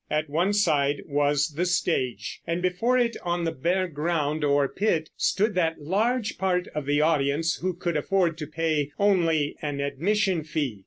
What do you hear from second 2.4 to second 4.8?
and before it on the bare ground, or